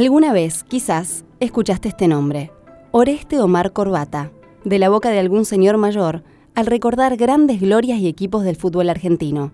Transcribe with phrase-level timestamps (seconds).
[0.00, 2.50] Alguna vez, quizás, escuchaste este nombre,
[2.90, 4.32] Oreste Omar Corbata,
[4.64, 6.22] de la boca de algún señor mayor,
[6.54, 9.52] al recordar grandes glorias y equipos del fútbol argentino.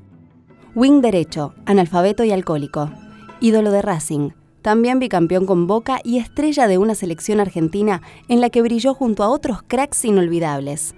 [0.77, 2.93] Wing derecho, analfabeto y alcohólico,
[3.41, 4.31] ídolo de Racing,
[4.63, 9.25] también bicampeón con Boca y estrella de una selección argentina en la que brilló junto
[9.25, 10.95] a otros cracks inolvidables.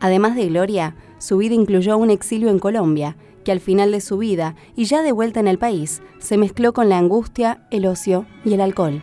[0.00, 4.18] Además de gloria, su vida incluyó un exilio en Colombia, que al final de su
[4.18, 8.26] vida, y ya de vuelta en el país, se mezcló con la angustia, el ocio
[8.44, 9.02] y el alcohol.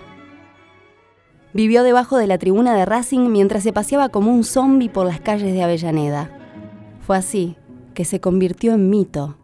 [1.53, 5.19] Vivió debajo de la tribuna de Racing mientras se paseaba como un zombi por las
[5.19, 6.29] calles de Avellaneda.
[7.01, 7.57] Fue así
[7.93, 9.37] que se convirtió en mito.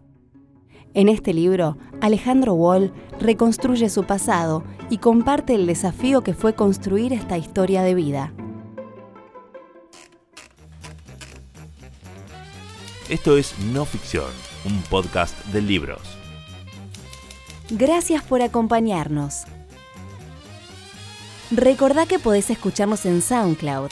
[0.93, 7.11] En este libro, Alejandro Wall reconstruye su pasado y comparte el desafío que fue construir
[7.11, 8.33] esta historia de vida.
[13.09, 14.31] Esto es No Ficción,
[14.65, 16.01] un podcast de libros.
[17.69, 19.43] Gracias por acompañarnos.
[21.51, 23.91] Recordá que podés escucharnos en SoundCloud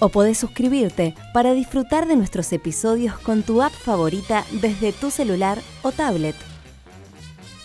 [0.00, 5.58] o podés suscribirte para disfrutar de nuestros episodios con tu app favorita desde tu celular
[5.82, 6.36] o tablet.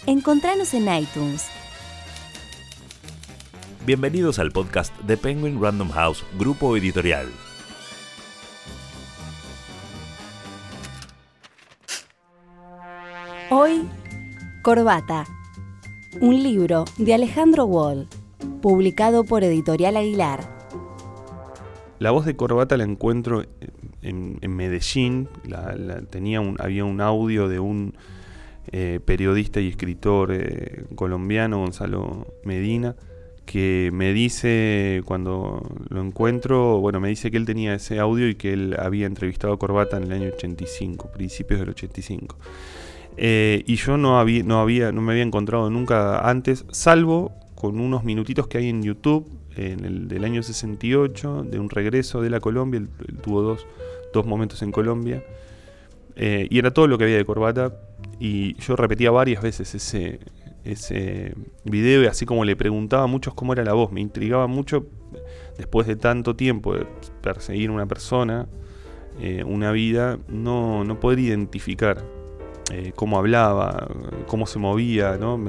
[0.05, 1.47] Encontranos en iTunes.
[3.85, 7.27] Bienvenidos al podcast de Penguin Random House, grupo editorial.
[13.51, 13.81] Hoy,
[14.61, 15.25] Corbata,
[16.21, 18.07] un libro de Alejandro Wall,
[18.61, 20.41] publicado por Editorial Aguilar.
[21.97, 23.43] La voz de Corbata la encuentro
[24.03, 25.29] en, Medellín.
[26.11, 27.95] tenía había un audio de un
[28.71, 32.95] eh, periodista y escritor eh, colombiano, Gonzalo Medina,
[33.47, 38.35] que me dice cuando lo encuentro, bueno, me dice que él tenía ese audio y
[38.35, 42.37] que él había entrevistado a Corbata en el año 85, principios del 85.
[43.21, 47.81] Eh, y yo no había, no había, no me había encontrado nunca antes, salvo con
[47.81, 52.29] unos minutitos que hay en YouTube, en el del año 68, de un regreso de
[52.29, 52.87] la Colombia, él,
[53.21, 53.67] tuvo dos,
[54.13, 55.21] dos, momentos en Colombia,
[56.15, 57.73] eh, y era todo lo que había de corbata,
[58.21, 60.21] y yo repetía varias veces ese,
[60.63, 61.35] ese
[61.65, 64.87] video, y así como le preguntaba a muchos cómo era la voz, me intrigaba mucho,
[65.57, 66.87] después de tanto tiempo de
[67.21, 68.47] perseguir una persona,
[69.19, 72.18] eh, una vida, no, no poder identificar
[72.71, 73.87] eh, cómo hablaba,
[74.27, 75.39] cómo se movía, ¿no?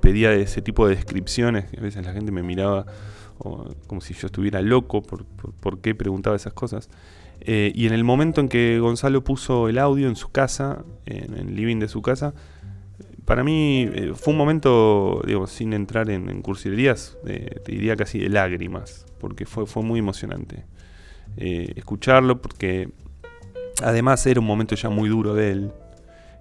[0.00, 2.86] Pedía ese tipo de descripciones, a veces la gente me miraba
[3.86, 6.90] como si yo estuviera loco por, por, qué preguntaba esas cosas.
[7.40, 11.32] Eh, y en el momento en que Gonzalo puso el audio en su casa, en
[11.34, 12.34] el living de su casa,
[13.24, 18.18] para mí eh, fue un momento, digo, sin entrar en, en cursilerías, te diría casi
[18.18, 20.66] de lágrimas, porque fue, fue muy emocionante
[21.36, 22.90] escucharlo, porque
[23.82, 25.72] además era un momento ya muy duro de él,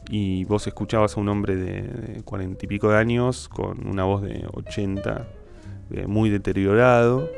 [0.09, 4.24] y vos escuchabas a un hombre de cuarenta y pico de años con una voz
[4.24, 5.28] de 80,
[5.92, 7.30] eh, muy deteriorado,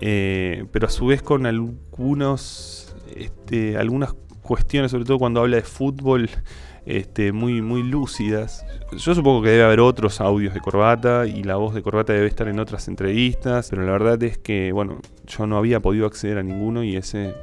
[0.00, 5.62] eh, pero a su vez con algunos, este, algunas cuestiones, sobre todo cuando habla de
[5.62, 6.30] fútbol,
[6.86, 8.64] este, muy, muy lúcidas.
[8.92, 12.28] Yo supongo que debe haber otros audios de Corbata y la voz de Corbata debe
[12.28, 16.38] estar en otras entrevistas, pero la verdad es que, bueno, yo no había podido acceder
[16.38, 17.34] a ninguno y ese,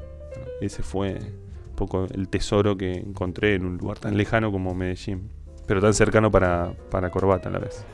[0.62, 1.20] ese fue
[1.76, 5.30] poco el tesoro que encontré en un lugar tan lejano como Medellín,
[5.68, 7.86] pero tan cercano para, para Corbata a la vez.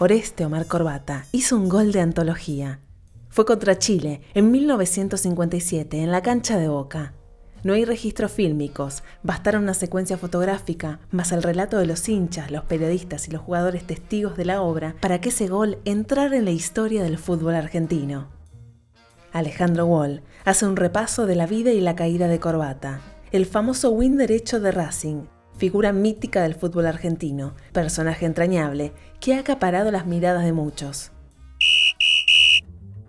[0.00, 2.78] Oreste Omar Corbata hizo un gol de antología.
[3.30, 7.14] Fue contra Chile en 1957 en la cancha de Boca.
[7.64, 12.64] No hay registros fílmicos, bastaron una secuencia fotográfica, más el relato de los hinchas, los
[12.64, 16.52] periodistas y los jugadores testigos de la obra para que ese gol entrara en la
[16.52, 18.28] historia del fútbol argentino.
[19.32, 23.00] Alejandro Wall hace un repaso de la vida y la caída de Corbata,
[23.32, 25.24] el famoso win derecho de Racing,
[25.56, 31.10] figura mítica del fútbol argentino, personaje entrañable que ha acaparado las miradas de muchos.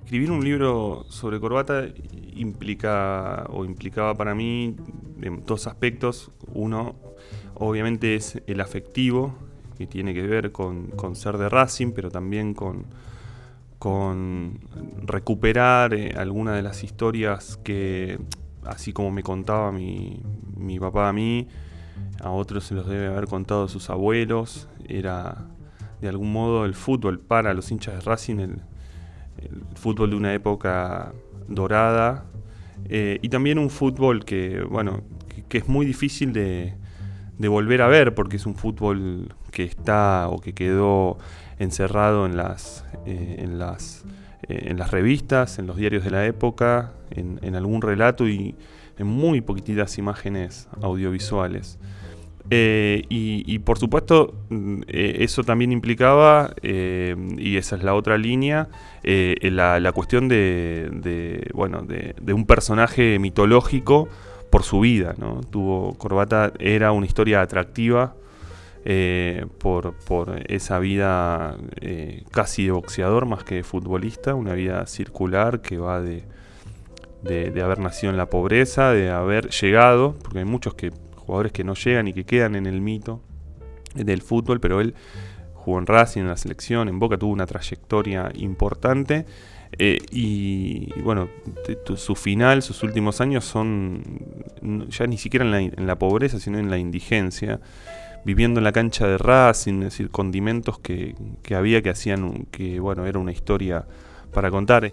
[0.10, 1.86] Escribir un libro sobre corbata
[2.36, 4.76] implica o implicaba para mí
[5.46, 6.32] dos aspectos.
[6.52, 6.96] Uno,
[7.54, 9.36] obviamente, es el afectivo,
[9.78, 12.88] que tiene que ver con, ser de Racing, pero también con,
[13.78, 14.62] con
[15.04, 18.18] recuperar eh, algunas de las historias que,
[18.66, 20.24] así como me contaba mi,
[20.58, 21.48] mi papá a mí,
[22.20, 24.70] a otros se los debe haber contado sus abuelos.
[24.88, 25.46] Era
[26.02, 28.62] de algún modo el fútbol para los hinchas de Racing, el,
[29.44, 31.14] el fútbol de una época
[31.48, 32.26] dorada
[32.86, 35.02] eh, y también un fútbol que, bueno,
[35.48, 36.74] que, es muy difícil de,
[37.38, 41.18] volver a ver porque es un fútbol que está o que quedó
[41.58, 44.06] encerrado en las, eh, en las,
[44.48, 48.56] eh, en las revistas, en los diarios de la época, en, algún relato y
[48.98, 51.80] en muy poquititas imágenes audiovisuales.
[52.52, 58.18] Eh, y, por supuesto, mm, eh, eso también implicaba, eh, y esa es la otra
[58.18, 58.70] línea,
[59.04, 64.08] la, cuestión de, bueno, de, un personaje mitológico
[64.50, 65.14] por su vida.
[65.18, 65.42] ¿no?
[65.42, 68.16] Tuvo Corbata era una historia atractiva
[69.60, 71.56] por, por, esa vida
[72.32, 76.24] casi de boxeador más que de futbolista, una vida circular que va de,
[77.24, 80.92] de haber nacido en la pobreza, de haber llegado, porque hay muchos que
[81.30, 83.22] jugadores que no llegan y que quedan en el mito
[83.94, 84.96] del fútbol, pero él
[85.54, 89.28] jugó en Racing, en la selección, en Boca tuvo una trayectoria importante.
[89.78, 91.30] Eh, y, bueno,
[91.96, 94.02] su final, sus últimos años son
[94.90, 97.60] ya ni siquiera en la, pobreza, sino en la indigencia,
[98.26, 102.80] viviendo en la cancha de Racing, es decir, condimentos que, que había que hacían que,
[102.80, 103.86] bueno, era una historia
[104.34, 104.92] para contar.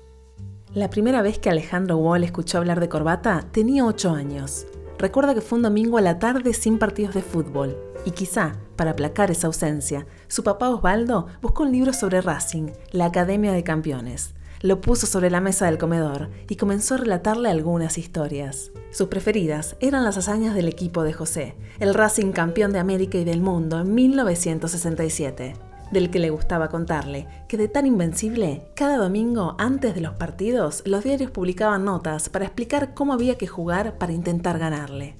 [0.75, 4.67] La primera vez que Alejandro Wall escuchó hablar de corbata tenía 8 años.
[4.99, 7.77] Recuerda que fue un domingo a la tarde sin partidos de fútbol,
[8.07, 13.07] y quizá, para aplacar esa ausencia, su papá Osvaldo buscó un libro sobre Racing, la
[13.07, 14.35] Academia de Campeones.
[14.63, 18.71] Lo puso sobre la mesa del comedor y comenzó a relatarle algunas historias.
[18.91, 23.25] Sus preferidas eran las hazañas del equipo de José, el Racing campeón de América y
[23.25, 29.55] del mundo en 1967 del que le gustaba contarle, que de tan invencible, cada domingo
[29.59, 34.13] antes de los partidos los diarios publicaban notas para explicar cómo había que jugar para
[34.13, 35.17] intentar ganarle.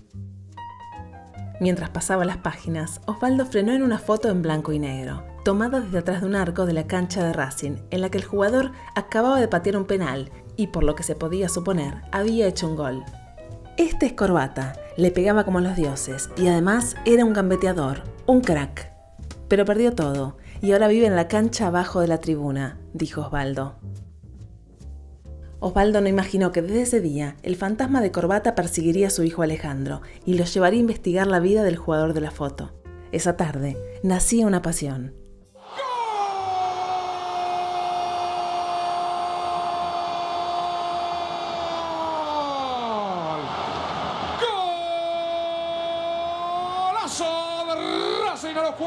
[1.59, 5.99] Mientras pasaba las páginas, Osvaldo frenó en una foto en blanco y negro, tomada desde
[5.99, 9.41] atrás de un arco de la cancha de Racing, en la que el jugador acababa
[9.41, 13.05] de patear un penal y, por lo que se podía suponer, había hecho un gol.
[13.79, 18.93] Este es Corbata, le pegaba como los dioses y además era un gambeteador, un crack.
[19.49, 23.77] Pero perdió todo y ahora vive en la cancha abajo de la tribuna, dijo Osvaldo.
[25.59, 29.43] Osvaldo no imaginó que desde ese día el fantasma de corbata perseguiría a su hijo
[29.43, 32.73] Alejandro y lo llevaría a investigar la vida del jugador de la foto.
[33.13, 35.15] Esa tarde nacía una pasión.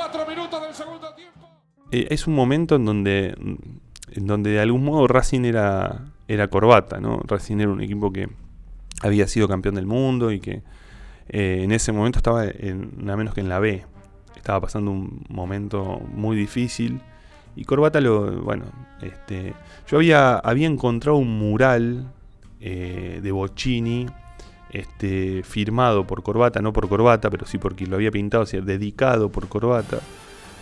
[0.01, 1.38] a los minutos del segundo tiempo.
[1.91, 3.35] Eh, es un momento en donde,
[4.11, 7.21] en donde de algún modo Racing era, era corbata, ¿no?
[7.25, 8.29] Racing era un equipo que
[9.01, 10.61] había sido campeón del mundo y que
[11.29, 12.45] eh, en ese momento estaba
[12.97, 13.85] nada menos que en la B.
[14.35, 17.01] Estaba pasando un momento muy difícil.
[17.55, 18.65] Y Corbata lo, bueno,
[19.01, 19.53] este,
[19.87, 22.11] yo había, había encontrado un mural
[22.61, 24.05] eh, de Bocini,
[24.71, 29.29] este, firmado por Corbata, no por Corbata, pero sí porque lo había pintado, o dedicado
[29.29, 29.99] por Corbata.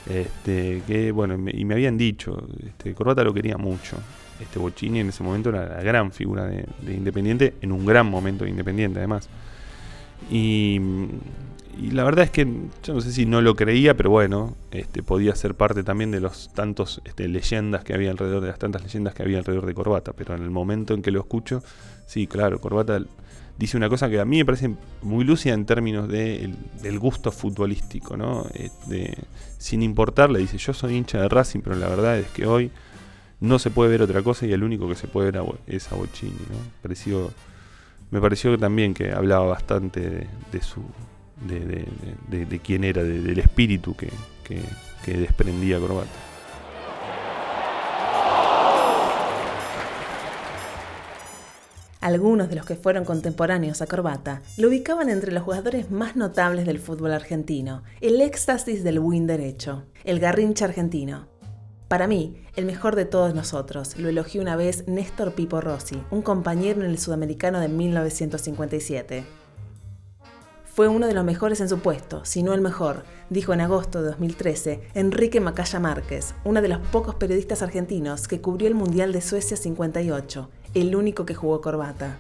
[0.09, 3.97] Este, que bueno, y me habían dicho, este, Corbata lo quería mucho.
[4.39, 8.45] Este Bocini en ese momento era la gran figura de, Independiente, en un gran momento
[8.45, 9.29] de Independiente además.
[10.29, 10.79] Y,
[11.91, 12.43] la verdad es que
[12.83, 16.19] yo no sé si no lo creía, pero bueno, este, podía ser parte también de
[16.19, 19.75] los tantos este, leyendas que había alrededor, de las tantas leyendas que había alrededor de
[19.75, 20.13] Corbata.
[20.13, 21.61] Pero en el momento en que lo escucho,
[22.07, 22.99] sí, claro, Corbata
[23.57, 27.31] dice una cosa que a mí me parece muy lúcida en términos de del gusto
[27.31, 28.45] futbolístico, ¿no?
[28.53, 29.15] Este,
[29.57, 32.71] sin importarle, dice, yo soy hincha de Racing, pero la verdad es que hoy
[33.39, 35.95] no se puede ver otra cosa y el único que se puede ver es a
[35.95, 37.31] Bocini, ¿no?
[38.09, 40.81] me pareció también que hablaba bastante de, su
[41.45, 44.09] de, quién era, del espíritu que,
[44.43, 44.61] que,
[45.03, 46.26] que desprendía Corbata.
[52.07, 56.65] Algunos de los que fueron contemporáneos a Corbata lo ubicaban entre los jugadores más notables
[56.65, 61.27] del fútbol argentino, el éxtasis del win derecho, el garrincha argentino.
[61.89, 66.21] Para mí, el mejor de todos nosotros, lo elogió una vez Néstor Pipo Rossi, un
[66.21, 69.25] compañero en el Sudamericano de 1957.
[70.77, 73.99] Fue uno de los mejores en su puesto, si no el mejor, dijo en agosto
[74.01, 79.11] de 2013 Enrique Macaya Márquez, uno de los pocos periodistas argentinos que cubrió el Mundial
[79.11, 80.49] de Suecia 58,
[80.81, 82.19] el único que jugó corbata.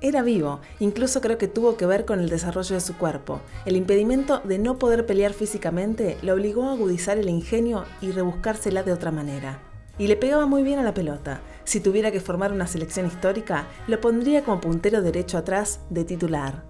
[0.00, 3.40] Era vivo, incluso creo que tuvo que ver con el desarrollo de su cuerpo.
[3.66, 8.84] El impedimento de no poder pelear físicamente lo obligó a agudizar el ingenio y rebuscársela
[8.84, 9.60] de otra manera.
[9.98, 11.40] Y le pegaba muy bien a la pelota.
[11.64, 16.62] Si tuviera que formar una selección histórica, lo pondría como puntero derecho atrás de titular.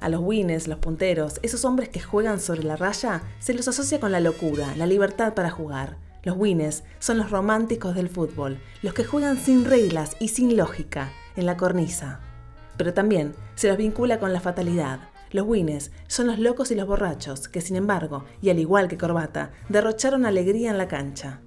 [0.00, 4.00] A los wines, los punteros, esos hombres que juegan sobre la raya, se los asocia
[4.00, 6.07] con la locura, la libertad para jugar.
[6.22, 11.12] Los wines son los románticos del fútbol, los que juegan sin reglas y sin lógica,
[11.36, 12.20] en la cornisa.
[12.76, 15.00] Pero también se los vincula con la fatalidad.
[15.30, 18.98] Los wines son los locos y los borrachos, que sin embargo, y al igual que
[18.98, 21.40] Corbata, derrocharon alegría en la cancha.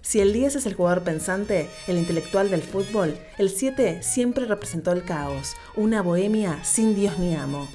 [0.00, 4.92] Si el 10 es el jugador pensante, el intelectual del fútbol, el 7 siempre representó
[4.92, 7.66] el caos, una bohemia sin Dios ni amo.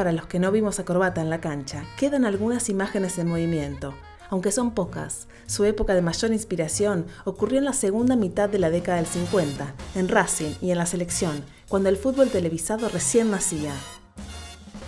[0.00, 3.92] Para los que no vimos a Corbata en la cancha, quedan algunas imágenes en movimiento,
[4.30, 5.28] aunque son pocas.
[5.44, 9.74] Su época de mayor inspiración ocurrió en la segunda mitad de la década del 50,
[9.96, 13.74] en Racing y en la selección, cuando el fútbol televisado recién nacía.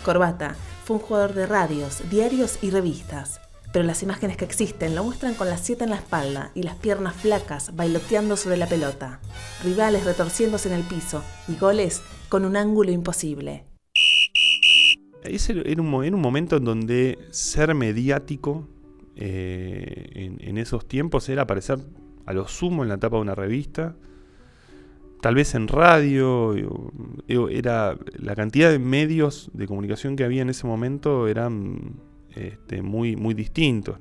[0.03, 5.05] Corbata fue un jugador de radios, diarios y revistas, pero las imágenes que existen lo
[5.05, 9.21] muestran con las siete en la espalda y las piernas flacas bailoteando sobre la pelota,
[9.63, 12.01] rivales retorciéndose en el piso y goles
[12.31, 13.67] con un ángulo imposible.
[15.25, 15.89] Ese era un,
[16.21, 18.69] momento en donde ser mediático
[19.17, 21.79] eh, en, esos tiempos era aparecer
[22.27, 23.97] a lo sumo en la tapa de una revista,
[25.21, 26.55] tal vez en radio,
[27.29, 32.01] era la cantidad de medios de comunicación que había en ese momento eran
[32.35, 33.99] este, muy, distintos.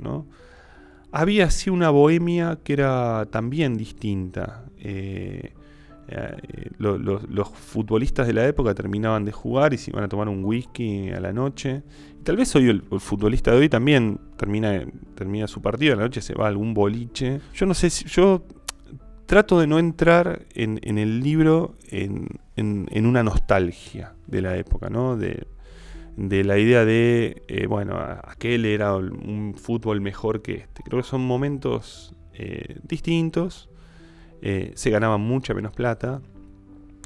[1.11, 4.65] Había así una bohemia que era también distinta.
[4.77, 5.53] Eh,
[6.11, 10.43] eh, los futbolistas de la época terminaban de jugar y se iban a tomar un
[10.43, 11.83] whisky a la noche.
[12.23, 14.83] tal vez hoy el, futbolista de hoy también termina,
[15.15, 17.39] termina su partido, a la noche se va a algún boliche.
[17.53, 18.05] Yo no sé si.
[18.05, 18.43] Yo
[19.25, 22.27] trato de no entrar en, el libro en,
[22.93, 25.15] una nostalgia de la época, ¿no?
[25.15, 25.47] De,
[26.17, 30.83] de la idea de, eh, bueno, aquel era un fútbol mejor que este.
[30.83, 33.69] Creo que son momentos eh, distintos,
[34.41, 36.21] eh, se ganaba mucha menos plata,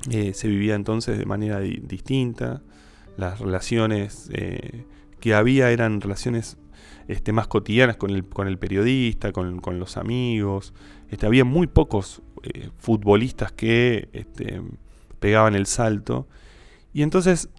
[0.09, 2.61] se vivía entonces de manera distinta,
[3.17, 4.29] las relaciones
[5.19, 6.59] que había eran relaciones
[7.07, 10.75] este, más cotidianas con el, con el periodista, con, los amigos,
[11.09, 12.21] este, había muy pocos
[12.77, 14.61] futbolistas que este,
[15.19, 16.27] pegaban el salto,
[16.93, 17.49] y entonces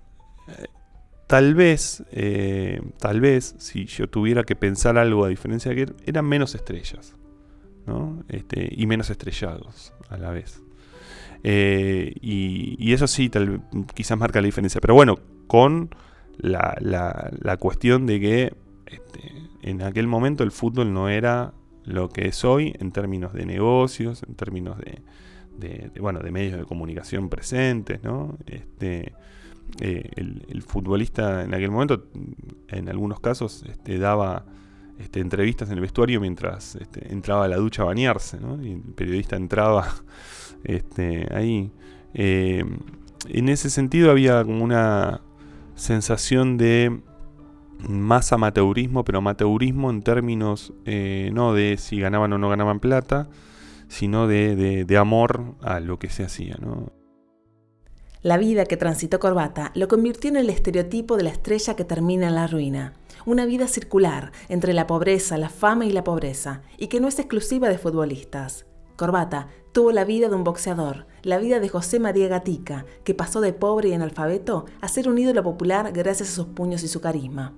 [1.27, 5.93] Tal vez, eh, tal vez, si yo tuviera que pensar algo a diferencia de que
[6.07, 7.17] eran menos estrellas,
[7.87, 8.23] ¿no?
[8.29, 10.63] Este, y menos estrellados a la vez.
[11.43, 13.63] Eh, y, eso sí, tal,
[13.95, 14.81] quizás marca la diferencia.
[14.81, 15.91] Pero bueno, con
[16.39, 18.55] la, la, cuestión de que
[18.87, 23.47] este, en aquel momento el fútbol no era lo que es hoy en términos de
[23.47, 25.03] negocios, en términos de,
[25.59, 28.37] de, bueno, de medios de comunicación presentes, ¿no?
[28.47, 29.15] Este,
[29.81, 32.07] eh, el, futbolista en aquel momento,
[32.69, 34.47] en algunos casos, este, daba
[34.99, 38.81] este, entrevistas en el vestuario mientras este, entraba a la ducha a bañarse, y el
[38.95, 39.87] periodista entraba
[40.65, 41.73] este, ahí.
[42.15, 42.65] Eh,
[43.29, 45.21] en ese sentido había como una
[45.75, 47.01] sensación de
[47.79, 53.29] más amateurismo, pero amateurismo en términos eh, no de si ganaban o no ganaban plata,
[53.89, 56.57] sino de, de amor a lo que se hacía.
[58.23, 62.27] La vida que transitó Corbata lo convirtió en el estereotipo de la estrella que termina
[62.27, 62.95] en la ruina.
[63.27, 67.19] Una vida circular entre la pobreza, la fama y la pobreza, y que no es
[67.19, 68.67] exclusiva de futbolistas.
[68.95, 73.41] Corbata tuvo la vida de un boxeador, la vida de José María Gatica, que pasó
[73.41, 77.01] de pobre y analfabeto a ser un ídolo popular gracias a sus puños y su
[77.01, 77.53] carisma.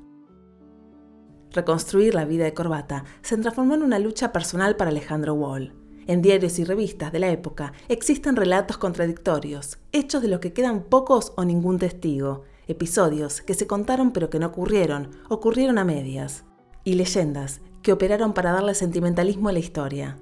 [1.52, 5.74] Reconstruir la vida de Corbata se transformó en una lucha personal para Alejandro Wall.
[6.06, 10.84] En diarios y revistas de la época existen relatos contradictorios, hechos de los que quedan
[10.84, 16.44] pocos o ningún testigo, episodios que se contaron pero que no ocurrieron, ocurrieron a medias,
[16.84, 20.18] y leyendas que operaron para darle sentimentalismo a la historia.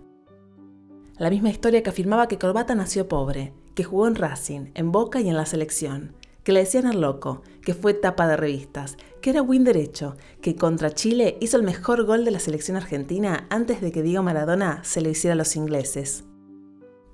[1.19, 5.21] La misma historia que afirmaba que Corbata nació pobre, que jugó en Racing, en Boca
[5.21, 9.31] y en la selección, que le decían al loco, que fue tapa de revistas, que
[9.31, 13.81] era win derecho, que contra Chile hizo el mejor gol de la selección argentina antes
[13.81, 16.25] de que Diego Maradona se lo hiciera a los ingleses,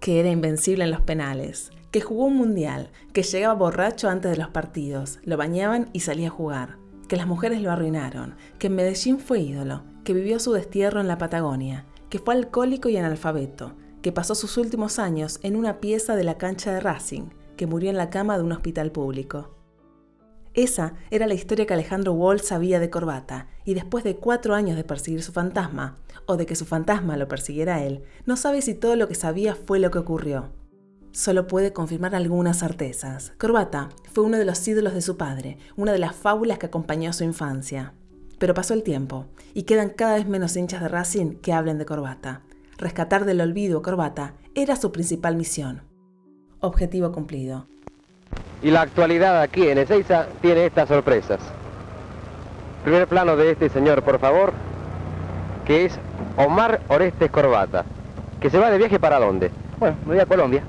[0.01, 4.39] que era invencible en los penales, que jugó un mundial, que llegaba borracho antes de
[4.39, 8.77] los partidos, lo bañaban y salía a jugar, que las mujeres lo arruinaron, que en
[8.77, 13.75] Medellín fue ídolo, que vivió su destierro en la Patagonia, que fue alcohólico y analfabeto,
[14.01, 17.91] que pasó sus últimos años en una pieza de la cancha de Racing, que murió
[17.91, 19.55] en la cama de un hospital público.
[20.55, 24.77] Esa era la historia que Alejandro Wall sabía de Corbata, y después de cuatro años
[24.77, 28.63] de perseguir su fantasma, o de que su fantasma lo persiguiera a él, no sabe
[28.63, 30.62] si todo lo que sabía fue lo que ocurrió.
[31.12, 33.35] Solo puede confirmar algunas certezas.
[33.38, 37.11] Corbata fue uno de los ídolos de su padre, una de las fábulas que acompañó
[37.11, 37.92] a su infancia.
[38.38, 41.85] Pero pasó el tiempo, y quedan cada vez menos hinchas de Racing que hablen de
[41.85, 42.40] Corbata.
[42.78, 45.83] Rescatar del olvido a Corbata era su principal misión.
[46.61, 47.66] Objetivo cumplido.
[48.62, 51.40] Y la actualidad aquí en Ezeiza tiene estas sorpresas.
[52.85, 54.54] Primer plano de este señor, por favor,
[55.66, 55.99] que es
[56.38, 57.85] Omar Orestes Corbata,
[58.40, 59.50] que se va de viaje para dónde?
[59.78, 60.62] Bueno, me voy a Colombia.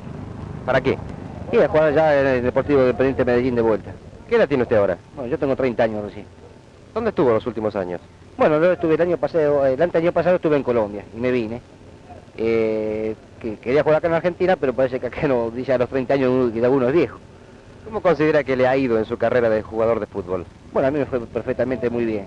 [0.65, 0.97] ¿Para qué?
[1.51, 3.91] Y a jugar allá en el Deportivo Independiente Medellín de vuelta.
[4.29, 4.97] ¿Qué edad tiene usted ahora?
[5.15, 6.25] Bueno, yo tengo 30 años recién.
[6.93, 7.99] ¿Dónde estuvo los últimos años?
[8.37, 11.61] Bueno, yo estuve el año pasado, el año pasado estuve en Colombia y me vine.
[12.37, 15.89] Eh, que quería jugar acá en Argentina, pero parece que acá no, dice a los
[15.89, 17.19] 30 años que uno es viejo.
[17.83, 20.45] ¿Cómo considera que le ha ido en su carrera de jugador de fútbol?
[20.71, 22.25] Bueno, a mí me fue perfectamente muy bien.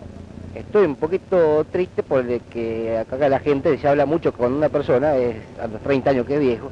[0.55, 5.37] Estoy un poquito triste porque acá la gente se habla mucho con una persona, es
[5.61, 6.71] a los 30 años que es viejo,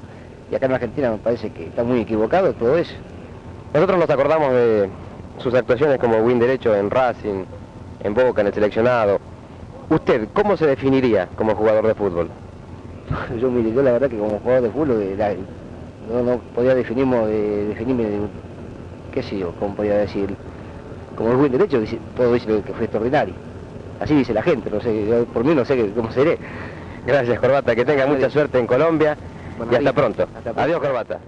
[0.50, 2.94] y acá en Argentina me parece que está muy equivocado todo eso.
[3.72, 4.88] Nosotros nos acordamos de
[5.38, 7.44] sus actuaciones como win derecho en Racing,
[8.02, 9.18] en Boca, en el seleccionado.
[9.90, 12.28] ¿Usted cómo se definiría como jugador de fútbol?
[13.40, 15.06] Yo, mire, yo la verdad que como jugador de fútbol
[16.10, 18.04] no, no podía definirme, eh, definirme,
[19.12, 20.34] qué sé yo, cómo podía decir,
[21.16, 21.82] como el buen derecho,
[22.16, 23.34] todo dice que fue extraordinario.
[24.00, 26.38] Así dice la gente, no sé, yo por mí no sé cómo seré.
[27.06, 27.74] Gracias, Corbata.
[27.74, 29.16] Que tenga mucha suerte en Colombia
[29.58, 29.94] y hasta listo.
[29.94, 30.22] pronto.
[30.22, 30.60] Hasta pronto.
[30.60, 31.20] Adiós, Corbata.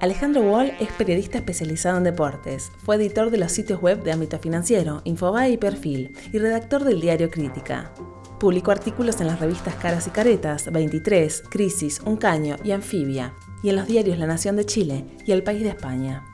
[0.00, 4.38] Alejandro Wall es periodista especializado en deportes, fue editor de los sitios web de ámbito
[4.38, 7.90] financiero, Infobae y Perfil, y redactor del diario Crítica.
[8.38, 13.70] Publicó artículos en las revistas Caras y Caretas, 23, Crisis, Un Caño y Anfibia, y
[13.70, 16.24] en los diarios La Nación de Chile y El País de España.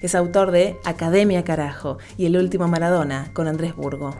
[0.00, 4.14] Es autor de Academia Carajo y El Último Maradona con Andrés Burgo.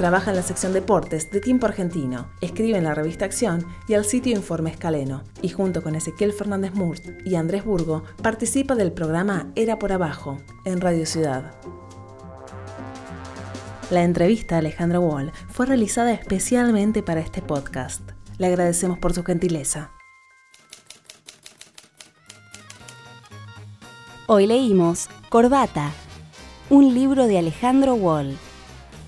[0.00, 4.06] Trabaja en la sección Deportes de Tiempo Argentino, escribe en la revista Acción y al
[4.06, 9.52] sitio Informe Escaleno, y junto con Ezequiel Fernández Murt y Andrés Burgo participa del programa
[9.56, 11.52] Era por Abajo, en Radio Ciudad.
[13.90, 18.00] La entrevista a Alejandro Wall fue realizada especialmente para este podcast.
[18.38, 19.90] Le agradecemos por su gentileza.
[24.28, 25.90] Hoy leímos Corbata,
[26.70, 28.38] un libro de Alejandro Wall,